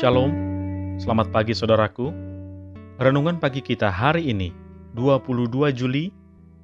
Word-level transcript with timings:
Shalom, 0.00 0.32
selamat 0.96 1.28
pagi 1.28 1.52
saudaraku. 1.52 2.08
Renungan 2.96 3.36
pagi 3.36 3.60
kita 3.60 3.92
hari 3.92 4.32
ini, 4.32 4.48
22 4.96 5.68
Juli, 5.76 6.08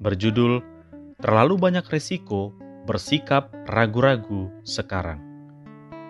berjudul 0.01 0.57
Terlalu 1.21 1.53
Banyak 1.61 1.85
Resiko 1.85 2.49
Bersikap 2.89 3.53
Ragu-Ragu 3.69 4.49
Sekarang. 4.65 5.21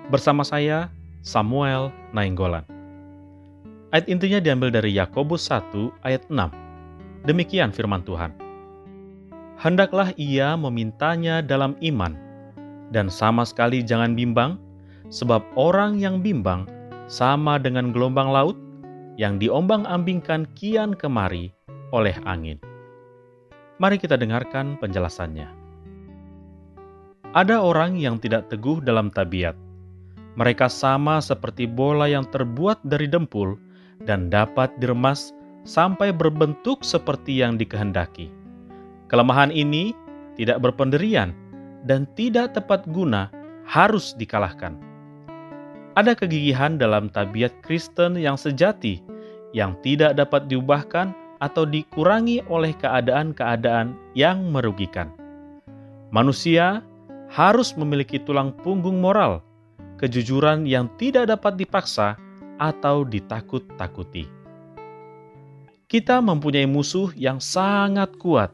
Bersama 0.08 0.48
saya, 0.48 0.88
Samuel 1.20 1.92
Nainggolan. 2.16 2.64
Ayat 3.92 4.08
intinya 4.08 4.40
diambil 4.40 4.72
dari 4.72 4.96
Yakobus 4.96 5.52
1 5.52 6.08
ayat 6.08 6.24
6. 6.32 7.28
Demikian 7.28 7.76
firman 7.76 8.08
Tuhan. 8.08 8.32
Hendaklah 9.60 10.16
ia 10.16 10.56
memintanya 10.56 11.44
dalam 11.44 11.76
iman, 11.84 12.16
dan 12.96 13.12
sama 13.12 13.44
sekali 13.44 13.84
jangan 13.84 14.16
bimbang, 14.16 14.56
sebab 15.12 15.44
orang 15.60 16.00
yang 16.00 16.24
bimbang 16.24 16.77
sama 17.08 17.56
dengan 17.56 17.96
gelombang 17.96 18.28
laut 18.28 18.60
yang 19.16 19.40
diombang-ambingkan 19.40 20.46
kian 20.54 20.94
kemari 20.94 21.50
oleh 21.96 22.14
angin. 22.28 22.60
Mari 23.80 23.98
kita 23.98 24.20
dengarkan 24.20 24.76
penjelasannya. 24.78 25.48
Ada 27.32 27.60
orang 27.60 27.96
yang 28.00 28.20
tidak 28.20 28.52
teguh 28.52 28.84
dalam 28.84 29.08
tabiat. 29.12 29.56
Mereka 30.38 30.70
sama 30.70 31.18
seperti 31.18 31.66
bola 31.66 32.06
yang 32.06 32.28
terbuat 32.30 32.86
dari 32.86 33.10
dempul 33.10 33.58
dan 34.06 34.30
dapat 34.30 34.70
diremas 34.78 35.34
sampai 35.66 36.14
berbentuk 36.14 36.86
seperti 36.86 37.42
yang 37.42 37.58
dikehendaki. 37.58 38.30
Kelemahan 39.10 39.50
ini 39.50 39.98
tidak 40.38 40.62
berpendirian 40.62 41.34
dan 41.90 42.06
tidak 42.14 42.54
tepat 42.54 42.86
guna 42.94 43.34
harus 43.66 44.14
dikalahkan 44.14 44.87
ada 45.98 46.14
kegigihan 46.14 46.78
dalam 46.78 47.10
tabiat 47.10 47.50
Kristen 47.66 48.14
yang 48.22 48.38
sejati, 48.38 49.02
yang 49.58 49.74
tidak 49.82 50.14
dapat 50.14 50.46
diubahkan 50.46 51.10
atau 51.42 51.66
dikurangi 51.66 52.46
oleh 52.54 52.78
keadaan-keadaan 52.78 53.98
yang 54.14 54.46
merugikan. 54.54 55.10
Manusia 56.14 56.86
harus 57.34 57.74
memiliki 57.74 58.22
tulang 58.22 58.54
punggung 58.62 59.02
moral, 59.02 59.42
kejujuran 59.98 60.70
yang 60.70 60.86
tidak 61.02 61.34
dapat 61.34 61.58
dipaksa 61.58 62.14
atau 62.62 63.02
ditakut-takuti. 63.02 64.30
Kita 65.90 66.22
mempunyai 66.22 66.70
musuh 66.70 67.10
yang 67.18 67.42
sangat 67.42 68.14
kuat. 68.22 68.54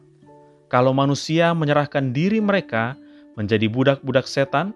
Kalau 0.71 0.95
manusia 0.95 1.51
menyerahkan 1.51 2.15
diri 2.15 2.39
mereka 2.39 2.95
menjadi 3.35 3.67
budak-budak 3.67 4.29
setan, 4.29 4.71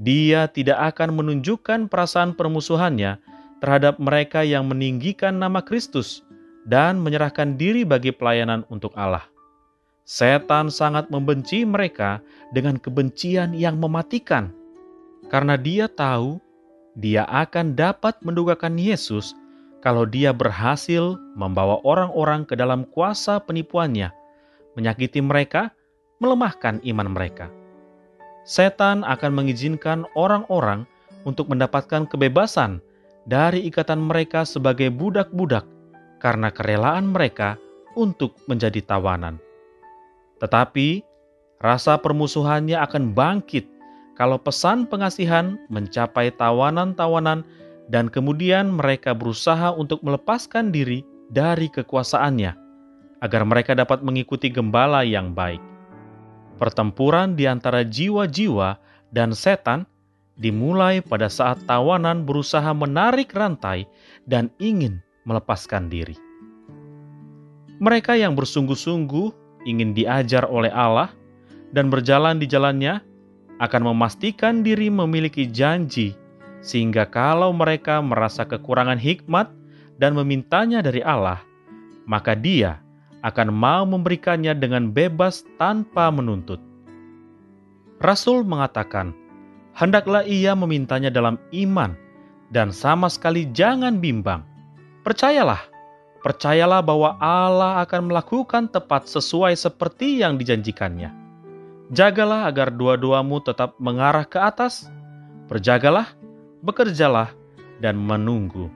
dia 0.00 0.48
tidak 0.48 0.96
akan 0.96 1.12
menunjukkan 1.12 1.92
perasaan 1.92 2.32
permusuhannya 2.32 3.20
terhadap 3.60 4.00
mereka 4.00 4.40
yang 4.40 4.64
meninggikan 4.64 5.36
nama 5.36 5.60
Kristus 5.60 6.24
dan 6.64 7.04
menyerahkan 7.04 7.60
diri 7.60 7.84
bagi 7.84 8.08
pelayanan 8.08 8.64
untuk 8.72 8.96
Allah. 8.96 9.28
Setan 10.08 10.72
sangat 10.72 11.12
membenci 11.12 11.68
mereka 11.68 12.24
dengan 12.56 12.80
kebencian 12.80 13.52
yang 13.52 13.76
mematikan, 13.76 14.48
karena 15.28 15.60
dia 15.60 15.86
tahu 15.86 16.40
dia 16.96 17.28
akan 17.28 17.76
dapat 17.76 18.16
mendugakan 18.24 18.80
Yesus 18.80 19.36
kalau 19.84 20.08
dia 20.08 20.32
berhasil 20.32 21.20
membawa 21.36 21.78
orang-orang 21.84 22.48
ke 22.48 22.56
dalam 22.56 22.88
kuasa 22.88 23.36
penipuannya, 23.38 24.10
menyakiti 24.74 25.20
mereka, 25.20 25.70
melemahkan 26.18 26.80
iman 26.88 27.08
mereka 27.12 27.59
setan 28.44 29.04
akan 29.04 29.32
mengizinkan 29.36 30.08
orang-orang 30.16 30.88
untuk 31.28 31.52
mendapatkan 31.52 32.08
kebebasan 32.08 32.80
dari 33.28 33.68
ikatan 33.68 34.00
mereka 34.00 34.48
sebagai 34.48 34.88
budak-budak 34.88 35.64
karena 36.20 36.48
kerelaan 36.52 37.12
mereka 37.12 37.60
untuk 37.96 38.36
menjadi 38.48 38.80
tawanan. 38.84 39.36
Tetapi 40.40 41.04
rasa 41.60 42.00
permusuhannya 42.00 42.76
akan 42.80 43.12
bangkit 43.12 43.68
kalau 44.16 44.40
pesan 44.40 44.88
pengasihan 44.88 45.56
mencapai 45.72 46.32
tawanan-tawanan 46.36 47.44
dan 47.88 48.08
kemudian 48.08 48.68
mereka 48.72 49.12
berusaha 49.16 49.72
untuk 49.72 50.00
melepaskan 50.04 50.72
diri 50.72 51.04
dari 51.32 51.68
kekuasaannya 51.72 52.52
agar 53.20 53.42
mereka 53.44 53.76
dapat 53.76 54.00
mengikuti 54.00 54.48
gembala 54.48 55.04
yang 55.04 55.36
baik 55.36 55.60
pertempuran 56.60 57.32
di 57.32 57.48
antara 57.48 57.80
jiwa-jiwa 57.80 58.76
dan 59.08 59.32
setan 59.32 59.88
dimulai 60.36 61.00
pada 61.00 61.32
saat 61.32 61.64
tawanan 61.64 62.28
berusaha 62.28 62.70
menarik 62.76 63.32
rantai 63.32 63.88
dan 64.28 64.52
ingin 64.60 65.00
melepaskan 65.24 65.88
diri. 65.88 66.14
Mereka 67.80 68.20
yang 68.20 68.36
bersungguh-sungguh 68.36 69.32
ingin 69.64 69.96
diajar 69.96 70.44
oleh 70.44 70.68
Allah 70.68 71.08
dan 71.72 71.88
berjalan 71.88 72.36
di 72.36 72.44
jalannya 72.44 73.00
akan 73.60 73.92
memastikan 73.92 74.60
diri 74.60 74.88
memiliki 74.88 75.48
janji, 75.48 76.16
sehingga 76.60 77.08
kalau 77.08 77.52
mereka 77.52 78.00
merasa 78.04 78.44
kekurangan 78.44 79.00
hikmat 79.00 79.48
dan 80.00 80.16
memintanya 80.16 80.80
dari 80.80 81.04
Allah, 81.04 81.40
maka 82.08 82.32
Dia 82.32 82.80
akan 83.20 83.52
mau 83.52 83.84
memberikannya 83.84 84.56
dengan 84.56 84.92
bebas 84.92 85.44
tanpa 85.60 86.08
menuntut. 86.08 86.60
Rasul 88.00 88.48
mengatakan, 88.48 89.12
"Hendaklah 89.76 90.24
ia 90.24 90.56
memintanya 90.56 91.12
dalam 91.12 91.36
iman, 91.52 91.92
dan 92.48 92.72
sama 92.72 93.12
sekali 93.12 93.44
jangan 93.52 94.00
bimbang. 94.00 94.40
Percayalah, 95.04 95.60
percayalah 96.24 96.80
bahwa 96.80 97.20
Allah 97.20 97.84
akan 97.84 98.08
melakukan 98.08 98.72
tepat 98.72 99.04
sesuai 99.04 99.52
seperti 99.52 100.24
yang 100.24 100.40
dijanjikannya. 100.40 101.12
Jagalah 101.92 102.48
agar 102.48 102.72
dua-duamu 102.72 103.42
tetap 103.44 103.76
mengarah 103.76 104.24
ke 104.24 104.40
atas. 104.40 104.88
Berjagalah, 105.50 106.08
bekerjalah, 106.62 107.34
dan 107.82 107.98
menunggu. 107.98 108.70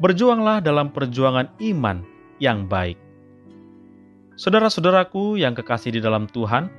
Berjuanglah 0.00 0.64
dalam 0.64 0.88
perjuangan 0.88 1.52
iman 1.60 2.00
yang 2.40 2.64
baik." 2.64 3.11
Saudara-saudaraku 4.32 5.36
yang 5.36 5.52
kekasih 5.52 5.96
di 5.96 6.00
dalam 6.00 6.24
Tuhan, 6.24 6.72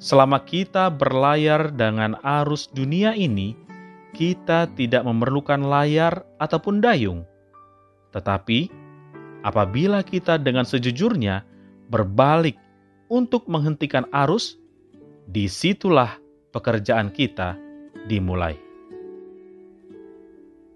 selama 0.00 0.40
kita 0.40 0.88
berlayar 0.88 1.68
dengan 1.76 2.16
arus 2.24 2.72
dunia 2.72 3.12
ini, 3.12 3.52
kita 4.16 4.72
tidak 4.72 5.04
memerlukan 5.04 5.60
layar 5.60 6.24
ataupun 6.40 6.80
dayung. 6.80 7.28
Tetapi, 8.16 8.72
apabila 9.44 10.00
kita 10.00 10.40
dengan 10.40 10.64
sejujurnya 10.64 11.44
berbalik 11.92 12.56
untuk 13.12 13.44
menghentikan 13.44 14.08
arus, 14.24 14.56
di 15.28 15.48
situlah 15.48 16.16
pekerjaan 16.52 17.12
kita 17.12 17.56
dimulai. 18.08 18.56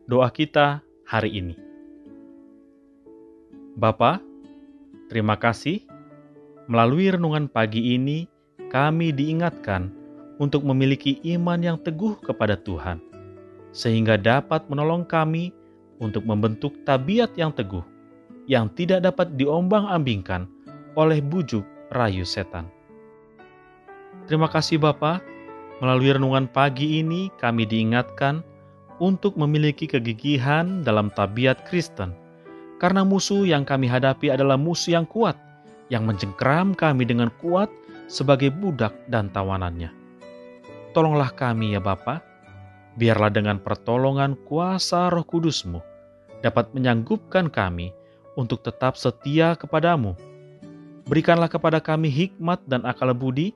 Doa 0.09 0.29
kita 0.33 0.81
hari 1.09 1.37
ini. 1.37 1.57
Bapak, 3.77 4.28
Terima 5.09 5.41
kasih. 5.41 5.89
Melalui 6.69 7.09
renungan 7.09 7.49
pagi 7.49 7.97
ini, 7.97 8.29
kami 8.69 9.09
diingatkan 9.09 9.89
untuk 10.37 10.69
memiliki 10.69 11.17
iman 11.33 11.57
yang 11.65 11.81
teguh 11.81 12.21
kepada 12.21 12.61
Tuhan, 12.61 13.01
sehingga 13.73 14.21
dapat 14.21 14.69
menolong 14.69 15.09
kami 15.09 15.51
untuk 15.97 16.29
membentuk 16.29 16.77
tabiat 16.85 17.33
yang 17.41 17.57
teguh, 17.57 17.83
yang 18.45 18.69
tidak 18.77 19.09
dapat 19.09 19.33
diombang-ambingkan 19.41 20.45
oleh 20.93 21.25
bujuk 21.25 21.65
rayu 21.89 22.29
setan. 22.29 22.69
Terima 24.29 24.53
kasih 24.53 24.77
Bapa. 24.77 25.25
Melalui 25.81 26.13
renungan 26.13 26.51
pagi 26.53 27.01
ini 27.01 27.33
kami 27.41 27.65
diingatkan 27.65 28.45
untuk 29.01 29.41
memiliki 29.41 29.89
kegigihan 29.89 30.85
dalam 30.85 31.09
tabiat 31.17 31.65
Kristen 31.65 32.28
karena 32.79 33.03
musuh 33.03 33.43
yang 33.43 33.67
kami 33.67 33.91
hadapi 33.91 34.31
adalah 34.31 34.55
musuh 34.55 34.95
yang 34.95 35.07
kuat, 35.07 35.35
yang 35.91 36.07
mencengkeram 36.07 36.73
kami 36.73 37.05
dengan 37.05 37.29
kuat 37.43 37.69
sebagai 38.07 38.55
budak 38.55 38.95
dan 39.11 39.29
tawanannya. 39.35 39.91
Tolonglah 40.95 41.35
kami 41.35 41.77
ya 41.77 41.83
Bapa, 41.83 42.23
biarlah 42.97 43.31
dengan 43.31 43.61
pertolongan 43.61 44.35
kuasa 44.49 45.11
roh 45.13 45.27
kudusmu 45.27 45.79
dapat 46.41 46.71
menyanggupkan 46.73 47.51
kami 47.51 47.91
untuk 48.39 48.63
tetap 48.63 48.95
setia 48.95 49.59
kepadamu. 49.59 50.15
Berikanlah 51.11 51.51
kepada 51.51 51.83
kami 51.83 52.07
hikmat 52.09 52.63
dan 52.71 52.87
akal 52.87 53.11
budi, 53.11 53.53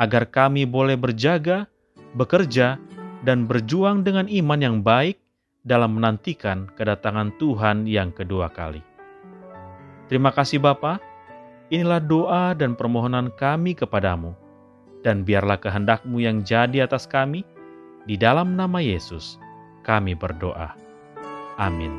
agar 0.00 0.24
kami 0.24 0.64
boleh 0.64 0.96
berjaga, 0.96 1.68
bekerja, 2.16 2.80
dan 3.26 3.44
berjuang 3.44 4.00
dengan 4.00 4.30
iman 4.30 4.60
yang 4.60 4.76
baik 4.80 5.20
dalam 5.60 6.00
menantikan 6.00 6.68
kedatangan 6.72 7.36
Tuhan 7.36 7.84
yang 7.84 8.12
kedua 8.12 8.48
kali. 8.48 8.80
Terima 10.08 10.32
kasih 10.32 10.58
Bapa. 10.58 10.98
Inilah 11.70 12.02
doa 12.02 12.44
dan 12.58 12.74
permohonan 12.74 13.30
kami 13.38 13.78
kepadamu, 13.78 14.34
dan 15.06 15.22
biarlah 15.22 15.60
kehendakmu 15.62 16.18
yang 16.18 16.42
jadi 16.42 16.90
atas 16.90 17.06
kami, 17.06 17.46
di 18.10 18.18
dalam 18.18 18.58
nama 18.58 18.82
Yesus, 18.82 19.38
kami 19.86 20.18
berdoa. 20.18 20.74
Amin. 21.60 21.94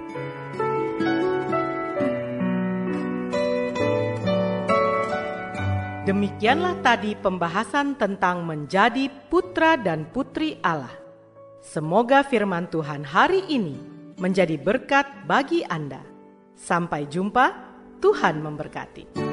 Demikianlah 6.01 6.81
tadi 6.83 7.15
pembahasan 7.15 7.95
tentang 7.95 8.43
menjadi 8.43 9.07
putra 9.31 9.79
dan 9.79 10.03
putri 10.09 10.59
Allah. 10.59 11.00
Semoga 11.61 12.25
firman 12.25 12.65
Tuhan 12.73 13.05
hari 13.05 13.45
ini 13.45 13.77
menjadi 14.17 14.57
berkat 14.57 15.05
bagi 15.29 15.61
Anda. 15.69 16.01
Sampai 16.57 17.05
jumpa, 17.05 17.53
Tuhan 18.01 18.41
memberkati. 18.41 19.30